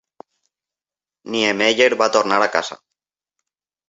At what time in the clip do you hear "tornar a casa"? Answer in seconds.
2.15-2.79